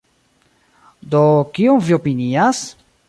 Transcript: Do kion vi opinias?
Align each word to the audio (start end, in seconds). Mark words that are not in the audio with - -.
Do 1.13 1.21
kion 1.59 1.85
vi 1.91 1.99
opinias? 1.99 2.65